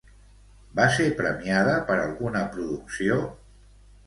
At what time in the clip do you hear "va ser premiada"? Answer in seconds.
0.79-1.75